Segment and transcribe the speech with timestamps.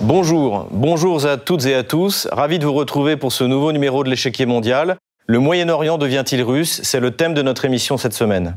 [0.00, 2.28] Bonjour, bonjour à toutes et à tous.
[2.30, 4.98] Ravi de vous retrouver pour ce nouveau numéro de l'échiquier mondial.
[5.26, 6.80] Le Moyen-Orient devient-il russe?
[6.84, 8.56] C'est le thème de notre émission cette semaine.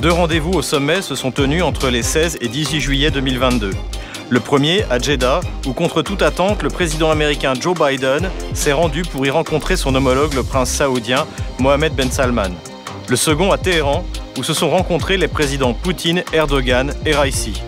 [0.00, 3.72] Deux rendez-vous au sommet se sont tenus entre les 16 et 18 juillet 2022.
[4.28, 9.02] Le premier, à Jeddah, où contre toute attente, le président américain Joe Biden s'est rendu
[9.02, 11.26] pour y rencontrer son homologue, le prince saoudien
[11.60, 12.50] Mohamed Ben Salman.
[13.06, 14.04] Le second, à Téhéran,
[14.36, 17.62] où se sont rencontrés les présidents Poutine, Erdogan et Raisi.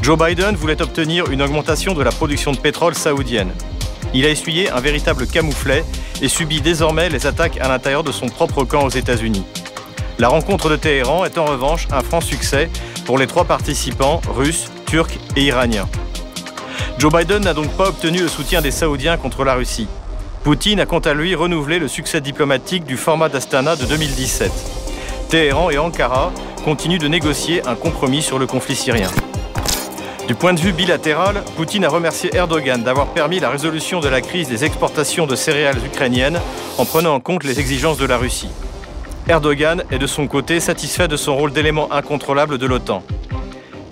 [0.00, 3.52] Joe Biden voulait obtenir une augmentation de la production de pétrole saoudienne.
[4.14, 5.84] Il a essuyé un véritable camouflet
[6.22, 9.44] et subit désormais les attaques à l'intérieur de son propre camp aux États-Unis.
[10.18, 12.70] La rencontre de Téhéran est en revanche un franc succès
[13.04, 15.88] pour les trois participants russes, turcs et iraniens.
[16.98, 19.88] Joe Biden n'a donc pas obtenu le soutien des Saoudiens contre la Russie.
[20.44, 24.52] Poutine a quant à lui renouvelé le succès diplomatique du format d'Astana de 2017.
[25.28, 26.32] Téhéran et Ankara
[26.64, 29.10] continuent de négocier un compromis sur le conflit syrien.
[30.28, 34.22] Du point de vue bilatéral, Poutine a remercié Erdogan d'avoir permis la résolution de la
[34.22, 36.40] crise des exportations de céréales ukrainiennes
[36.78, 38.48] en prenant en compte les exigences de la Russie.
[39.28, 43.02] Erdogan est de son côté satisfait de son rôle d'élément incontrôlable de l'OTAN.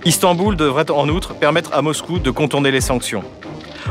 [0.04, 3.24] Istanbul devrait en outre permettre à Moscou de contourner les sanctions.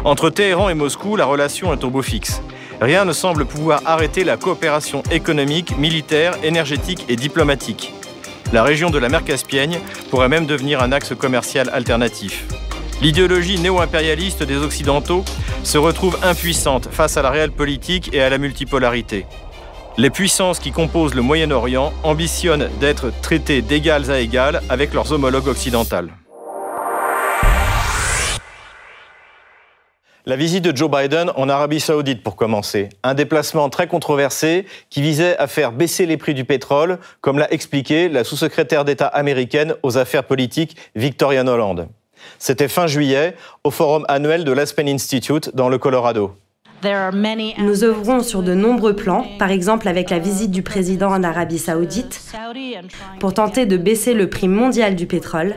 [0.03, 2.41] Entre Téhéran et Moscou, la relation est au beau fixe
[2.81, 7.93] rien ne semble pouvoir arrêter la coopération économique, militaire, énergétique et diplomatique.
[8.51, 12.45] La région de la mer Caspienne pourrait même devenir un axe commercial alternatif.
[13.01, 15.23] L'idéologie néo-impérialiste des Occidentaux
[15.63, 19.25] se retrouve impuissante face à la réelle politique et à la multipolarité.
[19.97, 25.49] Les puissances qui composent le Moyen-Orient ambitionnent d'être traitées d'égal à égal avec leurs homologues
[25.49, 26.09] occidentales.
[30.25, 32.87] La visite de Joe Biden en Arabie saoudite pour commencer.
[33.03, 37.51] Un déplacement très controversé qui visait à faire baisser les prix du pétrole, comme l'a
[37.51, 41.87] expliqué la sous-secrétaire d'État américaine aux affaires politiques Victoria Noland.
[42.39, 43.35] C'était fin juillet
[43.65, 46.33] au forum annuel de l'Aspen Institute dans le Colorado.
[46.83, 51.59] Nous œuvrons sur de nombreux plans, par exemple avec la visite du président en Arabie
[51.59, 52.21] saoudite,
[53.19, 55.55] pour tenter de baisser le prix mondial du pétrole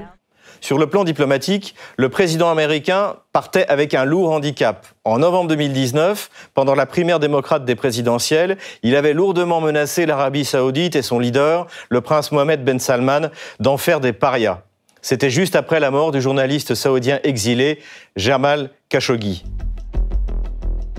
[0.65, 4.87] sur le plan diplomatique, le président américain partait avec un lourd handicap.
[5.05, 10.97] En novembre 2019, pendant la primaire démocrate des présidentielles, il avait lourdement menacé l'Arabie saoudite
[10.97, 13.29] et son leader, le prince Mohamed Ben Salman,
[13.61, 14.63] d'en faire des parias.
[15.03, 17.79] C'était juste après la mort du journaliste saoudien exilé
[18.17, 19.45] Jamal Khashoggi.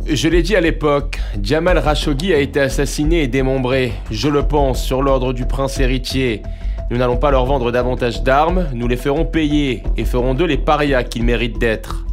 [0.08, 4.84] Je l'ai dit à l'époque, Jamal Khashoggi a été assassiné et démembré, je le pense,
[4.84, 6.44] sur l'ordre du prince héritier.
[6.92, 10.58] Nous n'allons pas leur vendre davantage d'armes, nous les ferons payer et ferons d'eux les
[10.58, 12.06] parias qu'ils méritent d'être.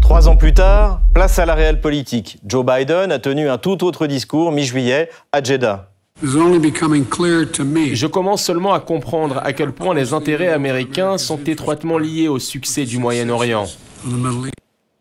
[0.00, 2.38] Trois ans plus tard, place à la réelle politique.
[2.46, 5.90] Joe Biden a tenu un tout autre discours mi-juillet à Jeddah.
[6.22, 12.38] Je commence seulement à comprendre à quel point les intérêts américains sont étroitement liés au
[12.38, 13.66] succès du Moyen-Orient.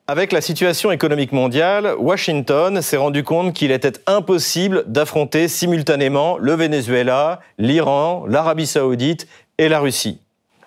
[0.05, 6.55] Avec la situation économique mondiale, Washington s'est rendu compte qu'il était impossible d'affronter simultanément le
[6.55, 10.19] Venezuela, l'Iran, l'Arabie saoudite et la Russie.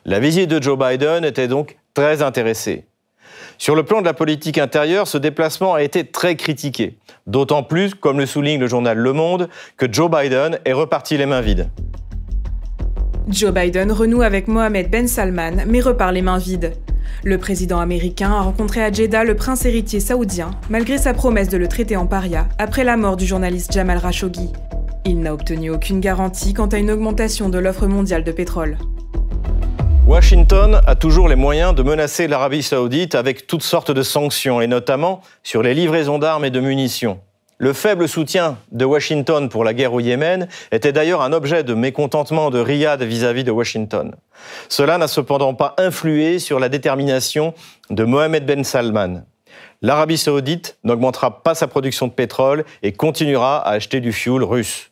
[0.07, 2.87] La visite de Joe Biden était donc très intéressée.
[3.59, 6.97] Sur le plan de la politique intérieure, ce déplacement a été très critiqué.
[7.27, 11.27] D'autant plus, comme le souligne le journal Le Monde, que Joe Biden est reparti les
[11.27, 11.69] mains vides.
[13.29, 16.73] Joe Biden renoue avec Mohamed Ben Salman, mais repart les mains vides.
[17.25, 21.57] Le président américain a rencontré à Jeddah le prince héritier saoudien, malgré sa promesse de
[21.57, 24.53] le traiter en paria après la mort du journaliste Jamal Khashoggi.
[25.05, 28.77] Il n'a obtenu aucune garantie quant à une augmentation de l'offre mondiale de pétrole.
[30.07, 34.69] Washington a toujours les moyens de menacer l'Arabie saoudite avec toutes sortes de sanctions, et
[34.69, 37.19] notamment sur les livraisons d'armes et de munitions.
[37.59, 41.73] Le faible soutien de Washington pour la guerre au Yémen était d'ailleurs un objet de
[41.73, 44.15] mécontentement de Riyad vis-à-vis de Washington.
[44.69, 47.55] Cela n'a cependant pas influé sur la détermination
[47.89, 49.23] de Mohamed Ben Salman.
[49.81, 54.91] L'Arabie saoudite n'augmentera pas sa production de pétrole et continuera à acheter du fioul russe.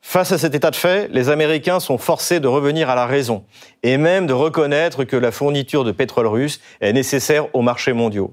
[0.00, 3.44] Face à cet état de fait, les Américains sont forcés de revenir à la raison
[3.82, 8.32] et même de reconnaître que la fourniture de pétrole russe est nécessaire aux marchés mondiaux.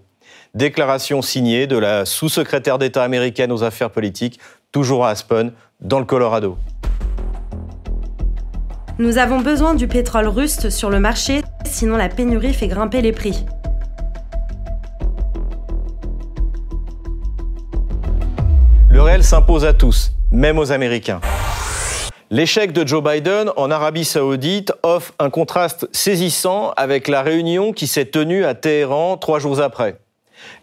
[0.58, 4.40] Déclaration signée de la sous-secrétaire d'État américaine aux affaires politiques,
[4.72, 5.52] toujours à Aspen,
[5.82, 6.58] dans le Colorado.
[8.98, 13.12] Nous avons besoin du pétrole russe sur le marché, sinon la pénurie fait grimper les
[13.12, 13.46] prix.
[18.90, 21.22] Le réel s'impose à tous, même aux Américains.
[22.32, 27.86] L'échec de Joe Biden en Arabie saoudite offre un contraste saisissant avec la réunion qui
[27.86, 30.00] s'est tenue à Téhéran trois jours après.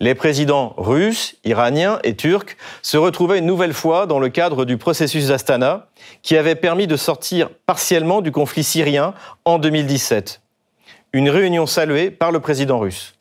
[0.00, 4.76] Les présidents russes, iraniens et turcs se retrouvaient une nouvelle fois dans le cadre du
[4.76, 5.88] processus d'Astana,
[6.22, 9.14] qui avait permis de sortir partiellement du conflit syrien
[9.44, 10.40] en 2017
[11.14, 13.14] une réunion saluée par le président russe.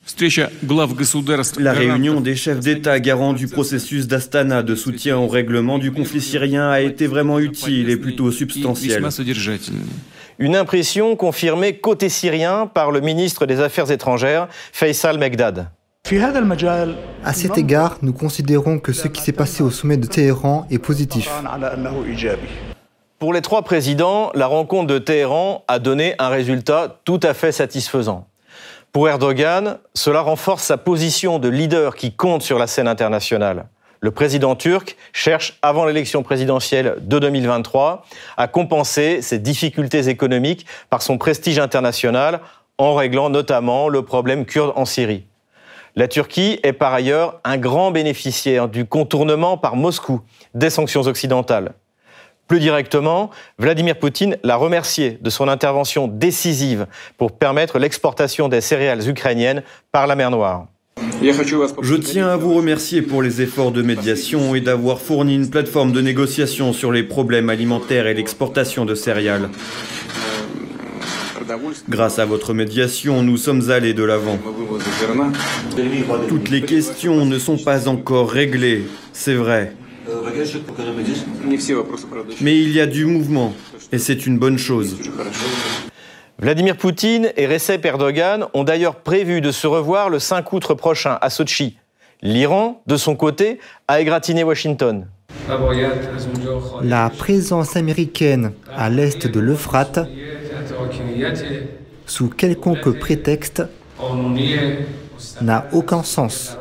[1.59, 6.19] La réunion des chefs d'État garants du processus d'Astana de soutien au règlement du conflit
[6.19, 9.07] syrien a été vraiment utile et plutôt substantielle.
[10.39, 15.69] Une impression confirmée côté syrien par le ministre des Affaires étrangères, Faisal Megdad.
[17.23, 20.77] À cet égard, nous considérons que ce qui s'est passé au sommet de Téhéran est
[20.77, 21.31] positif.
[23.19, 27.53] Pour les trois présidents, la rencontre de Téhéran a donné un résultat tout à fait
[27.53, 28.27] satisfaisant.
[28.91, 33.67] Pour Erdogan, cela renforce sa position de leader qui compte sur la scène internationale.
[34.01, 38.05] Le président turc cherche, avant l'élection présidentielle de 2023,
[38.35, 42.41] à compenser ses difficultés économiques par son prestige international
[42.77, 45.23] en réglant notamment le problème kurde en Syrie.
[45.95, 50.21] La Turquie est par ailleurs un grand bénéficiaire du contournement par Moscou
[50.55, 51.73] des sanctions occidentales.
[52.47, 53.29] Plus directement,
[53.59, 56.87] Vladimir Poutine l'a remercié de son intervention décisive
[57.19, 59.61] pour permettre l'exportation des céréales ukrainiennes
[59.91, 60.65] par la mer Noire.
[61.81, 65.91] Je tiens à vous remercier pour les efforts de médiation et d'avoir fourni une plateforme
[65.91, 69.49] de négociation sur les problèmes alimentaires et l'exportation de céréales.
[71.89, 74.37] Grâce à votre médiation, nous sommes allés de l'avant.
[76.27, 79.73] Toutes les questions ne sont pas encore réglées, c'est vrai.
[82.41, 83.53] Mais il y a du mouvement,
[83.91, 84.97] et c'est une bonne chose.
[86.39, 91.17] Vladimir Poutine et Recep Erdogan ont d'ailleurs prévu de se revoir le 5 août prochain
[91.21, 91.77] à Sochi.
[92.21, 95.07] L'Iran, de son côté, a égratigné Washington.
[96.83, 99.99] La présence américaine à l'est de l'Euphrate,
[102.05, 103.63] sous quelconque prétexte,
[105.41, 106.57] n'a aucun sens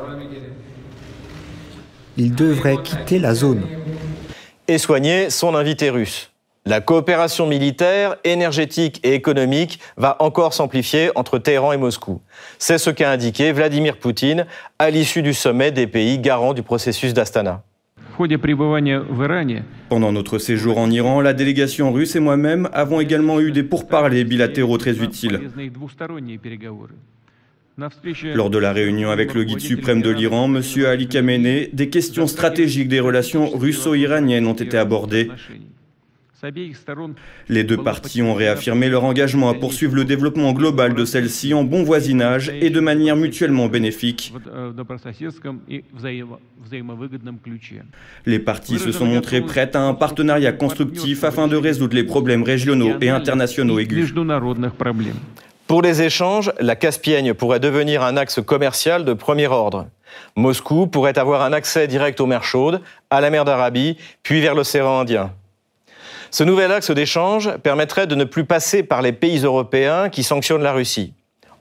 [2.17, 3.63] il devrait quitter la zone.
[4.67, 6.31] Et soigner son invité russe.
[6.65, 12.21] La coopération militaire, énergétique et économique va encore s'amplifier entre Téhéran et Moscou.
[12.57, 14.45] C'est ce qu'a indiqué Vladimir Poutine
[14.79, 17.63] à l'issue du sommet des pays garants du processus d'Astana.
[19.89, 24.23] Pendant notre séjour en Iran, la délégation russe et moi-même avons également eu des pourparlers
[24.23, 25.39] bilatéraux très utiles.
[28.35, 30.61] Lors de la réunion avec le guide suprême de l'Iran, M.
[30.85, 35.29] Ali Khamenei, des questions stratégiques des relations russo-iraniennes ont été abordées.
[37.49, 41.63] Les deux parties ont réaffirmé leur engagement à poursuivre le développement global de celles-ci en
[41.63, 44.33] bon voisinage et de manière mutuellement bénéfique.
[48.25, 52.43] Les parties se sont montrées prêtes à un partenariat constructif afin de résoudre les problèmes
[52.43, 54.13] régionaux et internationaux aigus.
[55.67, 59.87] Pour les échanges, la Caspienne pourrait devenir un axe commercial de premier ordre.
[60.35, 64.55] Moscou pourrait avoir un accès direct aux mers chaudes, à la mer d'Arabie, puis vers
[64.55, 65.31] l'océan Indien.
[66.33, 70.63] Ce nouvel axe d'échange permettrait de ne plus passer par les pays européens qui sanctionnent
[70.63, 71.13] la Russie.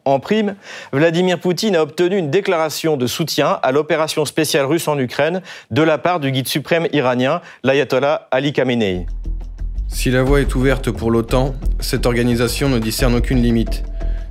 [0.07, 0.55] En prime,
[0.95, 5.83] Vladimir Poutine a obtenu une déclaration de soutien à l'opération spéciale russe en Ukraine de
[5.83, 9.05] la part du guide suprême iranien, l'ayatollah Ali Khamenei.
[9.89, 13.85] Si la voie est ouverte pour l'OTAN, cette organisation ne discerne aucune limite.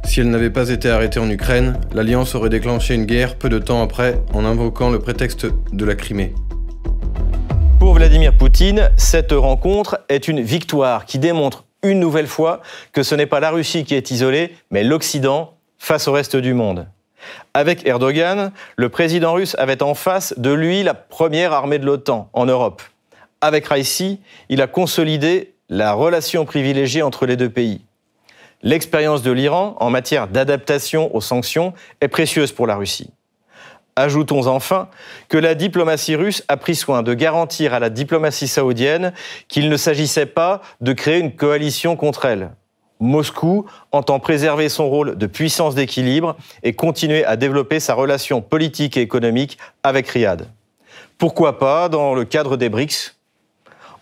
[0.06, 3.60] Si elle n'avait pas été arrêtée en Ukraine, l'Alliance aurait déclenché une guerre peu de
[3.60, 6.34] temps après en invoquant le prétexte de la Crimée.
[7.82, 12.62] Pour Vladimir Poutine, cette rencontre est une victoire qui démontre une nouvelle fois
[12.94, 16.54] que ce n'est pas la Russie qui est isolée, mais l'Occident face au reste du
[16.54, 16.88] monde.
[17.56, 22.30] Avec Erdogan, le président russe avait en face de lui la première armée de l'OTAN
[22.34, 22.84] en Europe.
[23.42, 24.20] Avec Raisi,
[24.50, 27.82] il a consolidé la relation privilégiée entre les deux pays.
[28.62, 33.10] L'expérience de l'Iran en matière d'adaptation aux sanctions est précieuse pour la Russie.
[33.96, 34.88] Ajoutons enfin
[35.28, 39.14] que la diplomatie russe a pris soin de garantir à la diplomatie saoudienne
[39.48, 42.52] qu'il ne s'agissait pas de créer une coalition contre elle.
[43.02, 48.96] Moscou entend préserver son rôle de puissance d'équilibre et continuer à développer sa relation politique
[48.96, 50.48] et économique avec Riyad.
[51.18, 53.16] Pourquoi pas dans le cadre des BRICS?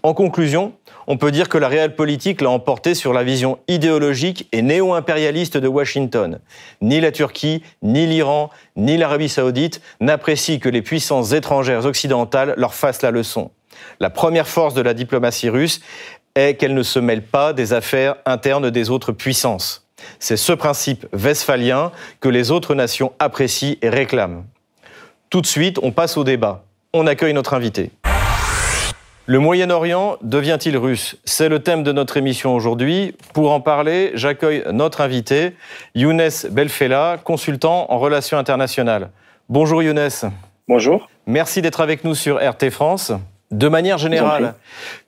[0.03, 0.73] En conclusion,
[1.09, 5.57] on peut dire que la réelle politique l'a emporté sur la vision idéologique et néo-impérialiste
[5.57, 6.39] de Washington.
[6.81, 12.75] Ni la Turquie, ni l'Iran, ni l'Arabie saoudite n'apprécient que les puissances étrangères occidentales leur
[12.75, 13.49] fassent la leçon.
[13.99, 15.81] La première force de la diplomatie russe
[16.35, 19.87] est qu'elle ne se mêle pas des affaires internes des autres puissances.
[20.19, 24.45] C'est ce principe westphalien que les autres nations apprécient et réclament.
[25.31, 26.63] Tout de suite, on passe au débat.
[26.93, 27.91] On accueille notre invité.
[29.29, 31.15] Le Moyen-Orient devient-il russe?
[31.23, 33.15] C'est le thème de notre émission aujourd'hui.
[33.35, 35.53] Pour en parler, j'accueille notre invité,
[35.93, 39.11] Younes Belfella, consultant en relations internationales.
[39.47, 40.09] Bonjour Younes.
[40.67, 41.07] Bonjour.
[41.27, 43.11] Merci d'être avec nous sur RT France.
[43.51, 44.53] De manière générale,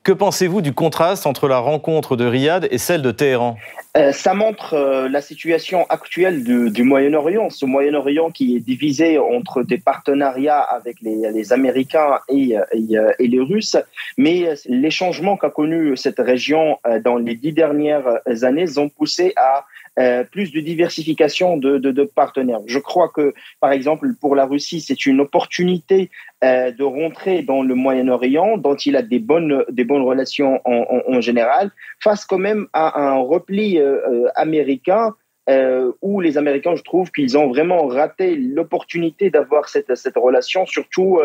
[0.02, 3.56] que pensez-vous du contraste entre la rencontre de Riyad et celle de Téhéran?
[3.96, 9.62] Euh, Ça montre euh, la situation actuelle du, Moyen-Orient, ce Moyen-Orient qui est divisé entre
[9.62, 13.76] des partenariats avec les, Américains et, et, les Russes,
[14.18, 19.34] mais les changements qu'a connus cette région euh, dans les dix dernières années ont poussé
[19.36, 19.66] à
[19.98, 22.60] euh, plus de diversification de, de, de, partenaires.
[22.64, 26.08] Je crois que, par exemple, pour la Russie, c'est une opportunité
[26.42, 31.20] euh, de rentrer dans le Moyen-Orient, dont il a des bonnes, des bonnes relations en,
[31.20, 31.70] général,
[32.02, 35.14] face quand même à un repli euh, euh américain
[35.50, 40.66] euh, où les Américains, je trouve qu'ils ont vraiment raté l'opportunité d'avoir cette, cette relation,
[40.66, 41.18] surtout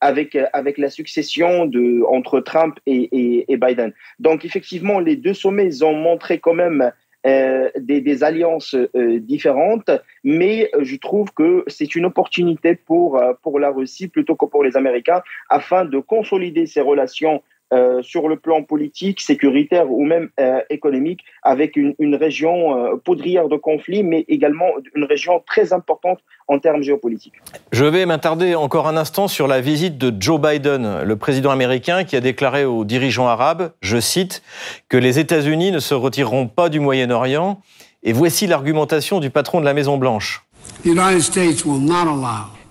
[0.00, 3.92] avec, avec la succession de, entre Trump et, et, Biden.
[4.18, 6.90] Donc effectivement, les deux sommets ont montré quand même
[7.26, 9.90] euh, des, des, alliances euh, différentes,
[10.24, 14.62] mais euh, je trouve que c'est une opportunité pour, pour la Russie plutôt que pour
[14.62, 17.42] les Américains afin de consolider ces relations
[17.74, 22.96] euh, sur le plan politique, sécuritaire ou même euh, économique, avec une, une région euh,
[22.96, 27.34] poudrière de conflits, mais également une région très importante en termes géopolitiques.
[27.72, 32.04] Je vais m'attarder encore un instant sur la visite de Joe Biden, le président américain,
[32.04, 34.42] qui a déclaré aux dirigeants arabes, je cite,
[34.88, 37.60] que les États-Unis ne se retireront pas du Moyen-Orient.
[38.04, 40.44] Et voici l'argumentation du patron de la Maison-Blanche.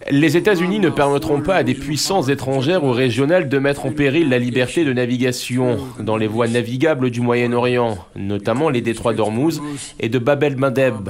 [0.09, 4.29] Les États-Unis ne permettront pas à des puissances étrangères ou régionales de mettre en péril
[4.29, 9.61] la liberté de navigation dans les voies navigables du Moyen-Orient, notamment les détroits d'Ormuz
[9.99, 11.09] et de Bab el-Mandeb.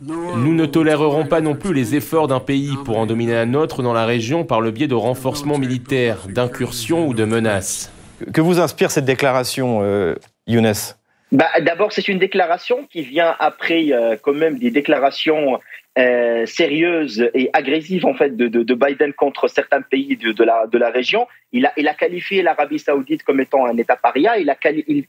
[0.00, 3.82] Nous ne tolérerons pas non plus les efforts d'un pays pour en dominer un autre
[3.82, 7.90] dans la région par le biais de renforcements militaires, d'incursions ou de menaces.
[8.32, 10.14] Que vous inspire cette déclaration, euh,
[10.46, 10.72] Younes?
[11.32, 15.58] Bah, D'abord, c'est une déclaration qui vient après euh, quand même des déclarations
[15.98, 20.66] euh, sérieuse et agressive en fait de, de, de, Biden contre certains pays de, la,
[20.66, 21.26] de la région.
[21.52, 24.38] Il a, il a qualifié l'Arabie Saoudite comme étant un État paria.
[24.38, 24.56] Il a,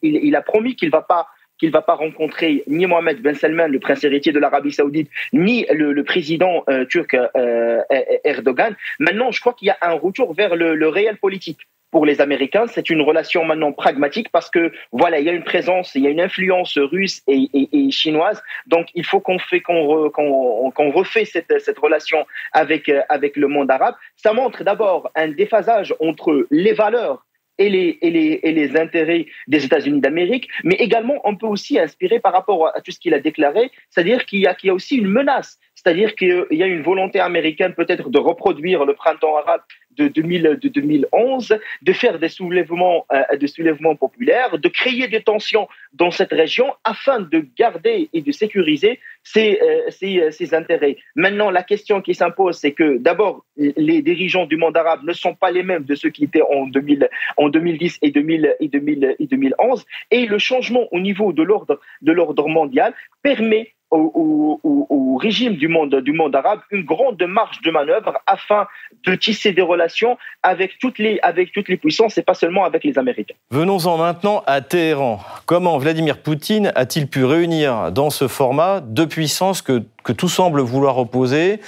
[0.02, 1.28] il, a promis qu'il va pas
[1.60, 5.66] qu'il va pas rencontrer ni Mohamed Ben Salman, le prince héritier de l'Arabie Saoudite, ni
[5.70, 7.82] le, président euh, turc euh,
[8.24, 8.76] Erdogan.
[9.00, 11.60] Maintenant, je crois qu'il y a un retour vers le réel politique
[11.91, 15.43] pour les Américains, c'est une relation maintenant pragmatique parce que voilà, il y a une
[15.43, 18.41] présence, il y a une influence russe et, chinoise.
[18.67, 23.96] Donc, il faut qu'on fait qu'on refait cette, cette relation avec avec le monde arabe.
[24.15, 27.25] Ça montre d'abord un déphasage entre les valeurs
[27.60, 31.77] et les, et les, et les intérêts des États-Unis d'Amérique, mais également on peut aussi
[31.77, 34.74] inspirer par rapport à tout ce qu'il a déclaré, c'est-à-dire qu'il y, qu'il y a
[34.74, 39.36] aussi une menace, c'est-à-dire qu'il y a une volonté américaine peut-être de reproduire le printemps
[39.38, 39.62] arabe
[40.00, 45.22] de, 2000, de 2011, de faire des soulèvements, euh, des soulèvements populaires, de créer des
[45.22, 50.98] tensions dans cette région afin de garder et de sécuriser ses, euh, euh, intérêts.
[51.15, 55.36] Maintenant, la question qui s'impose, c'est que d'abord, les dirigeants du monde arabe ne sont
[55.36, 59.15] pas les mêmes de ceux qui étaient en, 2000, en 2010 et, 2000, et, 2000,
[59.20, 65.93] et 2011, et le changement au niveau de l'ordre mondial permet au, régime du monde,
[66.34, 68.67] arabe une grande marge de manœuvre afin
[69.05, 72.84] de tisser des relations avec toutes les, avec toutes les puissances et pas seulement avec
[72.84, 73.36] les Américains.
[73.51, 75.19] Venons-en maintenant à Téhéran.
[75.46, 80.62] Comment Vladimir Poutine a-t-il pu réunir dans ce format deux puissances que, que tout semble
[80.62, 81.60] vouloir opposer?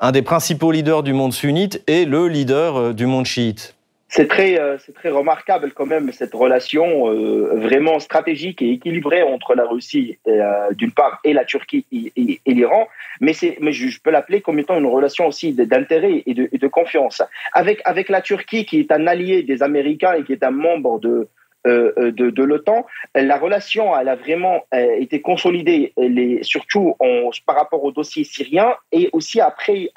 [0.00, 3.77] Un des principaux leaders du monde sunnite et le leader euh, du monde chiite
[4.08, 9.22] c'est très, euh, c'est très remarquable quand même cette relation euh, vraiment stratégique et équilibrée
[9.22, 12.88] entre la Russie euh, d'une part et la Turquie et, l'Iran,
[13.20, 16.58] mais c'est, mais je, peux l'appeler comme étant une relation aussi d'intérêt et de, et
[16.58, 17.22] de confiance.
[17.52, 20.98] Avec avec la Turquie qui est un allié des Américains et qui est un membre
[21.00, 21.28] de
[21.64, 27.84] de, de l'OTAN, la relation elle a vraiment été consolidée, les, surtout en, par rapport
[27.84, 29.90] au dossier syrien et aussi après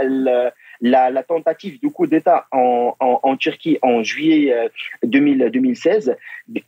[0.82, 4.70] la, la, tentative du coup d'État en, en, en, Turquie en juillet
[5.04, 6.18] 2000, euh, 2016,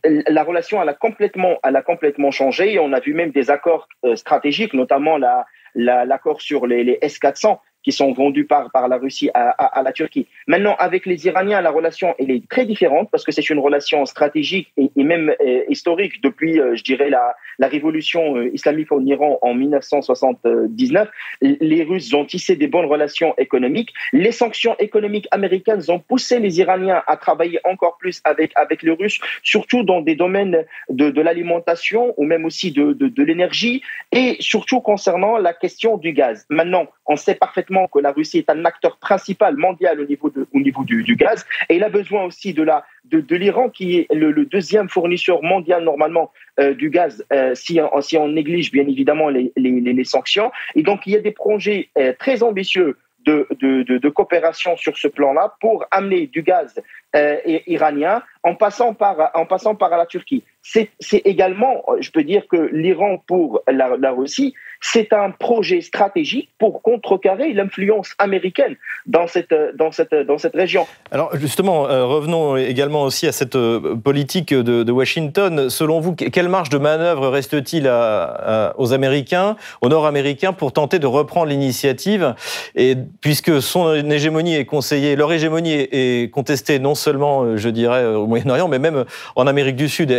[0.04, 2.78] la relation elle a complètement, elle a complètement changé.
[2.78, 7.58] On a vu même des accords euh, stratégiques, notamment l'accord la, sur les, les S-400
[7.84, 10.26] qui sont vendus par, par la Russie à, à, la Turquie.
[10.46, 14.04] Maintenant, avec les Iraniens, la relation elle est très différente parce que c'est une relation
[14.06, 18.90] stratégique et, et même euh, historique depuis, euh, je dirais, la, la révolution euh, islamique
[18.90, 21.08] en Iran en 1979.
[21.42, 23.92] Les Russes ont tissé des bonnes relations économiques.
[24.12, 28.92] Les sanctions économiques américaines ont poussé les Iraniens à travailler encore plus avec, avec les
[28.92, 33.82] Russes, surtout dans des domaines de, de l'alimentation ou même aussi de, de, de l'énergie
[34.12, 36.46] et surtout concernant la question du gaz.
[36.48, 41.16] Maintenant, on sait parfaitement que la Russie est un acteur principal mondial au niveau, du,
[41.16, 46.32] gaz, et il a besoin aussi de l'Iran qui est le, deuxième fournisseur mondial normalement
[46.58, 50.50] du gaz, si, on, si on néglige bien évidemment les, sanctions.
[50.74, 55.08] Et donc il y a des projets très ambitieux de, de, de, coopération sur ce
[55.08, 56.74] plan-là pour amener du gaz
[57.14, 60.42] euh, iranien en passant par, en passant par la Turquie.
[60.62, 60.88] C'est
[61.24, 67.52] également, je peux dire que l'Iran pour la, Russie, c'est un projet stratégique pour contrecarrer
[67.52, 70.86] l'influence américaine dans cette, dans, cette, dans cette région.
[71.10, 75.68] Alors justement, euh, revenons également aussi à cette euh, politique de, de, Washington.
[75.68, 81.46] Selon vous, quelle marge de manœuvre reste-t-il aux Américains, aux Nord-Américains, pour tenter de reprendre
[81.46, 82.34] l'initiative?
[82.74, 87.03] Et puisque son hégémonie est conseillée, leur hégémonie est contestée non seulement,
[87.44, 89.04] euh, je dirais, au Moyen-Orient, mais même
[89.36, 90.14] en Amérique du Sud,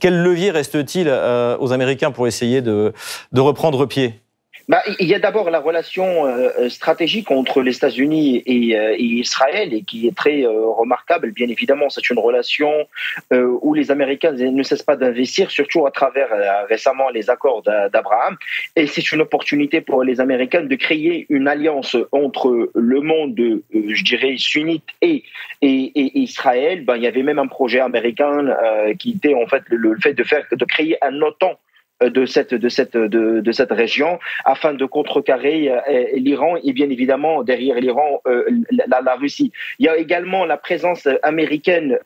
[0.00, 2.92] quel levier reste-t-il aux Américains pour essayer de,
[3.32, 4.20] de reprendre pied?
[4.68, 9.04] Bah, il y a d'abord la relation euh, euh, stratégique entre les États-Unis euh, et,
[9.04, 11.30] Israël et qui est très remarquable.
[11.30, 12.72] Bien évidemment, c'est une relation
[13.32, 16.28] où les Américains ne cessent pas d'investir, surtout à travers
[16.68, 18.36] récemment les accords d'Abraham.
[18.74, 23.34] Et c'est une opportunité pour les Américains de créer une alliance entre le monde,
[23.72, 25.24] je dirais, sunnite et,
[25.62, 26.84] et, Israël.
[26.84, 28.54] Ben, il y avait même un projet américain
[28.98, 31.58] qui était en fait le, le fait de faire de créer un OTAN
[32.00, 36.90] de cette de cette de, de cette région afin de contrecarrer euh, l'Iran et bien
[36.90, 39.50] évidemment derrière l'Iran euh, la, la, Russie.
[39.78, 41.98] Il y a également la présence américaine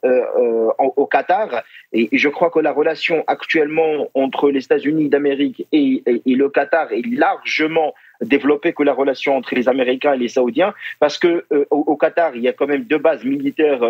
[0.79, 6.35] au Qatar et je crois que la relation actuellement entre les États-Unis d'Amérique et, et,
[6.35, 11.19] le Qatar est largement développée que la relation entre les Américains et les Saoudiens parce
[11.19, 13.83] que au, Qatar il y a quand même deux bases militaires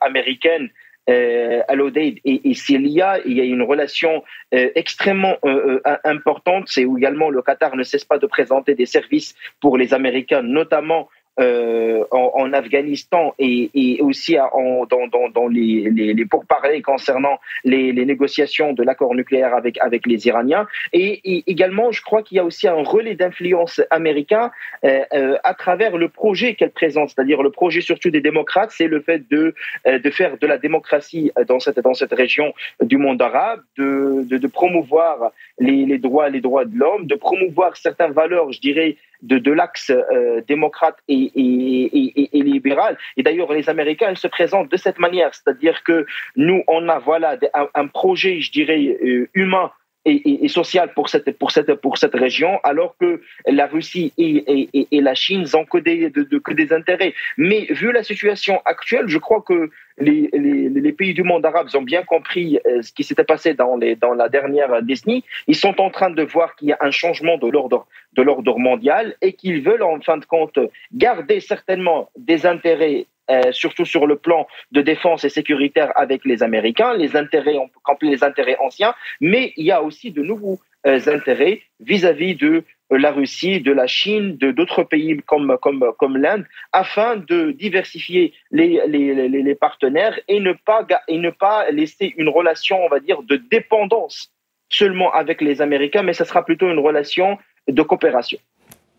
[0.00, 0.70] américaines
[1.08, 4.22] euh, à l'Odeid et, et s'il il y a une relation
[4.54, 8.74] euh, extrêmement euh, euh, importante, c'est où également le Qatar ne cesse pas de présenter
[8.74, 11.08] des services pour les Américains, notamment
[11.40, 16.80] euh, en, en, Afghanistan et, et aussi en, dans, dans, dans les, les, les, pourparlers
[16.80, 20.66] concernant les, les négociations de l'accord nucléaire avec, avec les Iraniens.
[20.92, 24.52] Et, également, je crois qu'il y a aussi un relais d'influence américain
[24.84, 28.88] euh, euh, à travers le projet qu'elle présente, c'est-à-dire le projet surtout des démocrates, c'est
[28.88, 29.54] le fait de,
[29.86, 34.24] euh, de faire de la démocratie dans cette, dans cette région du monde arabe, de,
[34.24, 38.60] de, de promouvoir les, les droits, les droits de l'homme, de promouvoir certaines valeurs, je
[38.60, 42.98] dirais, de, de l'axe euh, démocrate et, et, et, libéral.
[43.16, 47.38] Et d'ailleurs, les Américains, se présentent de cette manière, c'est-à-dire que nous, on a voilà
[47.74, 49.70] un, projet, je dirais, euh, humain
[50.04, 54.68] et, et, social pour cette, pour, cette, pour cette région, alors que la Russie et,
[54.72, 57.14] et, et la Chine n'ont que des, de, que des intérêts.
[57.38, 61.68] Mais vu la situation actuelle, je crois que les, les, les pays du monde arabe
[61.74, 65.24] ont bien compris euh, ce qui s'était passé dans, les, dans la dernière décennie.
[65.46, 68.58] Ils sont en train de voir qu'il y a un changement de l'ordre de l'ordre
[68.58, 70.58] mondial et qu'ils veulent en fin de compte
[70.92, 76.42] garder certainement des intérêts euh, surtout sur le plan de défense et sécuritaire avec les
[76.42, 77.56] Américains, les intérêts,
[78.02, 82.98] les intérêts anciens, mais il y a aussi de nouveaux euh, intérêts vis-à-vis de euh,
[82.98, 88.34] la Russie, de la Chine, de d'autres pays comme, comme, comme l'Inde, afin de diversifier
[88.50, 93.00] les, les, les, partenaires et ne, pas, et ne pas laisser une relation, on va
[93.00, 94.30] dire, de dépendance
[94.68, 98.38] seulement avec les Américains, mais ce sera plutôt une relation de coopération.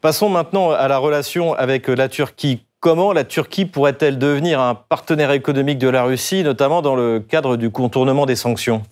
[0.02, 2.65] Passons maintenant à la relation avec la Turquie.
[2.80, 7.58] Comment la Turquie pourrait-elle devenir un partenaire économique de la Russie, notamment dans le cadre
[7.58, 8.84] du contournement des sanctions?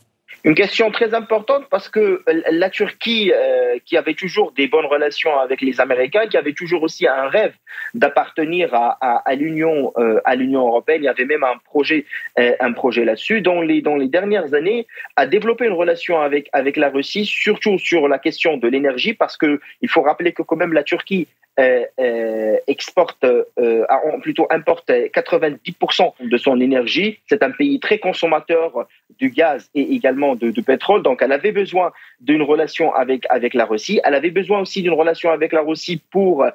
[0.46, 5.40] Une question très importante parce que la Turquie, euh, qui avait toujours des bonnes relations
[5.40, 7.54] avec les Américains, qui avait toujours aussi un rêve
[7.94, 12.06] d'appartenir à, l'Union euh, à l'Union européenne, il y avait même un projet
[12.40, 13.40] euh, un projet là-dessus.
[13.40, 17.80] Dans les dans les dernières années, a développé une relation avec avec la Russie, surtout
[17.80, 21.28] sur la question de l'énergie, parce que il faut rappeler que quand même la Turquie
[21.58, 23.86] exporte, euh,
[24.22, 27.20] plutôt importe 90% de son énergie.
[27.28, 28.88] C'est un pays très consommateur
[29.20, 31.04] du gaz et également de, pétrole.
[31.04, 34.00] Donc, elle avait besoin d'une relation avec avec la Russie.
[34.04, 36.46] Elle avait besoin aussi d'une relation avec la Russie pour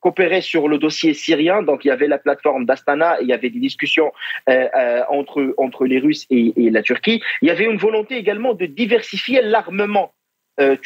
[0.00, 1.62] coopérer sur le dossier syrien.
[1.62, 4.12] Donc, il y avait la plateforme d'Astana, il y avait des discussions
[5.08, 7.22] entre, entre les Russes et, et, la Turquie.
[7.42, 10.12] Il y avait une volonté également de diversifier l'armement
[10.60, 10.76] euh.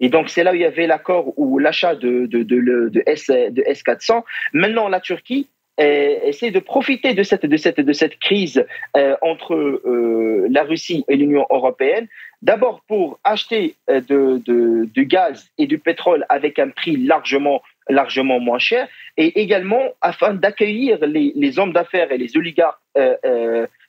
[0.00, 3.28] Et donc, c'est là où il y avait l'accord ou l'achat de, de, de, S,
[3.28, 4.22] de S400.
[4.52, 5.48] Maintenant, la Turquie
[5.78, 8.64] essaie de profiter de cette, de cette, de cette crise
[8.96, 12.08] euh, entre euh, la Russie et l'Union européenne,
[12.42, 17.62] d'abord pour acheter euh, de, de, du gaz et du pétrole avec un prix largement
[17.88, 22.80] largement moins cher, et également afin d'accueillir les, les hommes d'affaires et les oligarques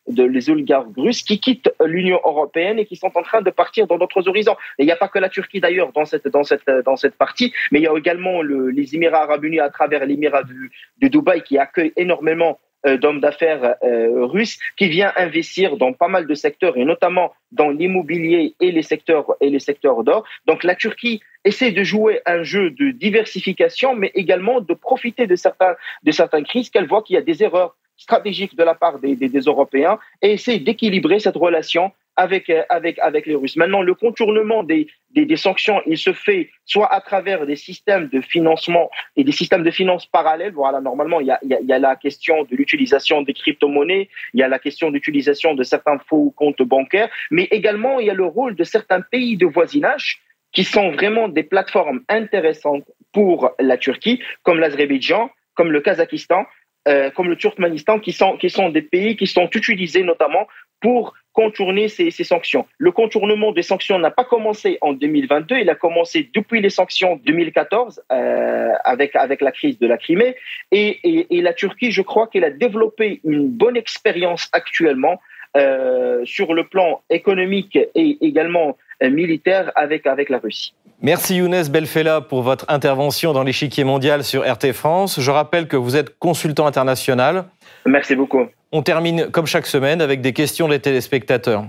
[0.08, 3.88] de les oligarques russes qui quittent l'Union européenne et qui sont en train de partir
[3.88, 4.56] dans d'autres horizons.
[4.78, 7.16] Et il n'y a pas que la Turquie d'ailleurs dans cette, dans, cette, dans cette
[7.16, 11.10] partie, mais il y a également le, les Émirats arabes unis à travers l'Émirat du
[11.10, 16.28] Dubaï qui accueille énormément euh, d'hommes d'affaires euh, russes qui vient investir dans pas mal
[16.28, 20.24] de secteurs et notamment dans l'immobilier et les secteurs et les secteurs d'or.
[20.46, 25.36] Donc la Turquie essaie de jouer un jeu de diversification, mais également de profiter de
[25.36, 29.00] certains de certaines crises qu'elle voit qu'il y a des erreurs stratégiques de la part
[29.00, 33.56] des, des, des Européens et essaie d'équilibrer cette relation avec, euh, avec, avec les Russes.
[33.56, 38.10] Maintenant, le contournement des, des, des, sanctions, il se fait soit à travers des systèmes
[38.10, 40.54] de financement et des systèmes de finances parallèles.
[40.54, 44.40] Voilà, normalement, il y a, il y a la question de l'utilisation des crypto-monnaies, il
[44.40, 48.16] y a la question d'utilisation de certains faux comptes bancaires, mais également, il y a
[48.16, 50.20] le rôle de certains pays de voisinage
[50.52, 52.84] qui sont vraiment des plateformes intéressantes
[53.14, 56.46] pour la Turquie, comme l'Azerbaïdjan, comme le Kazakhstan,
[56.88, 60.48] euh, comme le Turkménistan, qui sont, qui sont des pays qui sont utilisés notamment
[60.80, 62.66] pour contourner ces, ces, sanctions.
[62.78, 67.20] Le contournement des sanctions n'a pas commencé en 2022, il a commencé depuis les sanctions
[67.26, 70.36] 2014 euh, avec, avec la crise de la Crimée.
[70.72, 75.20] Et, et, et la Turquie, je crois qu'elle a développé une bonne expérience actuellement
[75.56, 80.74] euh, sur le plan économique et également militaire avec, avec la Russie.
[81.02, 85.20] Merci Younes Belfella pour votre intervention dans l'échiquier mondial sur RT France.
[85.20, 87.46] Je rappelle que vous êtes consultant international.
[87.86, 88.46] Merci beaucoup.
[88.72, 91.66] On termine comme chaque semaine avec des questions des téléspectateurs.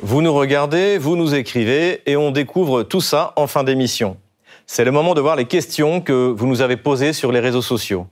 [0.00, 4.16] Vous nous regardez, vous nous écrivez et on découvre tout ça en fin d'émission.
[4.66, 7.62] C'est le moment de voir les questions que vous nous avez posées sur les réseaux
[7.62, 8.06] sociaux.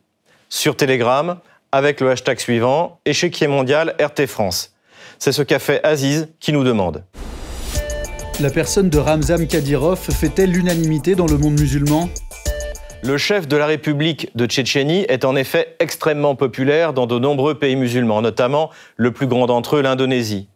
[0.49, 1.39] Sur Telegram,
[1.73, 4.75] avec le hashtag suivant, échiquier mondial RT France.
[5.19, 7.05] C'est ce qu'a fait Aziz qui nous demande.
[8.41, 12.09] La personne de Ramzan Kadyrov fait-elle l'unanimité dans le monde musulman?
[13.05, 17.55] Le chef de la République de Tchétchénie est en effet extrêmement populaire dans de nombreux
[17.55, 20.49] pays musulmans, notamment le plus grand d'entre eux, l'Indonésie.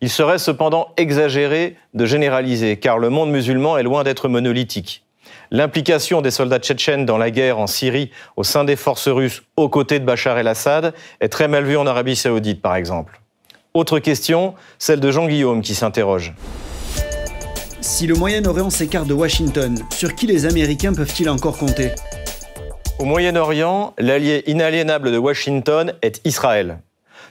[0.00, 5.04] Il serait cependant exagéré de généraliser, car le monde musulman est loin d'être monolithique.
[5.50, 9.68] L'implication des soldats tchétchènes dans la guerre en Syrie au sein des forces russes aux
[9.68, 13.20] côtés de Bachar el-Assad est très mal vue en Arabie saoudite, par exemple.
[13.74, 16.32] Autre question, celle de Jean-Guillaume qui s'interroge.
[17.86, 21.92] Si le Moyen-Orient s'écarte de Washington, sur qui les Américains peuvent-ils encore compter?
[22.98, 26.80] Au Moyen-Orient, l'allié inaliénable de Washington est Israël.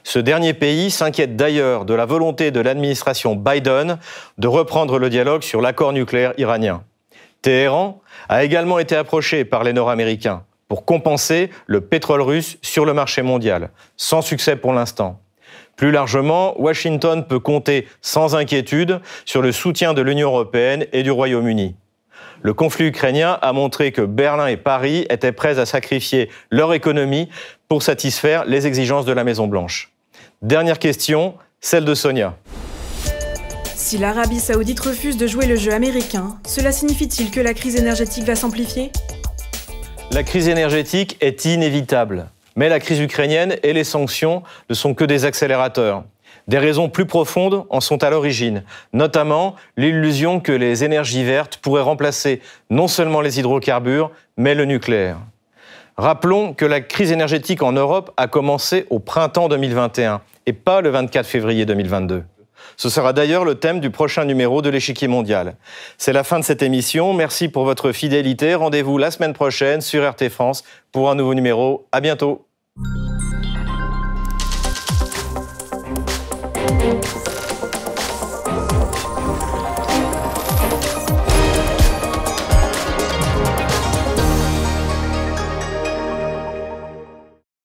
[0.05, 3.99] Ce dernier pays s'inquiète d'ailleurs de la volonté de l'administration Biden
[4.37, 6.83] de reprendre le dialogue sur l'accord nucléaire iranien.
[7.41, 12.93] Téhéran a également été approché par les Nord-Américains pour compenser le pétrole russe sur le
[12.93, 15.19] marché mondial, sans succès pour l'instant.
[15.75, 21.11] Plus largement, Washington peut compter sans inquiétude sur le soutien de l'Union européenne et du
[21.11, 21.75] Royaume-Uni.
[22.41, 27.29] Le conflit ukrainien a montré que Berlin et Paris étaient prêts à sacrifier leur économie
[27.67, 29.91] pour satisfaire les exigences de la Maison-Blanche.
[30.41, 32.35] Dernière question, celle de Sonia.
[33.63, 38.23] Si l'Arabie saoudite refuse de jouer le jeu américain, cela signifie-t-il que la crise énergétique
[38.23, 38.91] va s'amplifier?
[40.11, 42.27] La crise énergétique est inévitable.
[42.55, 46.03] Mais la crise ukrainienne et les sanctions ne sont que des accélérateurs.
[46.47, 48.63] Des raisons plus profondes en sont à l'origine,
[48.93, 55.17] notamment l'illusion que les énergies vertes pourraient remplacer non seulement les hydrocarbures, mais le nucléaire.
[55.97, 60.89] Rappelons que la crise énergétique en Europe a commencé au printemps 2021 et pas le
[60.89, 62.23] 24 février 2022.
[62.77, 65.55] Ce sera d'ailleurs le thème du prochain numéro de l'échiquier mondial.
[65.97, 67.13] C'est la fin de cette émission.
[67.13, 68.55] Merci pour votre fidélité.
[68.55, 71.87] Rendez-vous la semaine prochaine sur RT France pour un nouveau numéro.
[71.91, 72.45] À bientôt.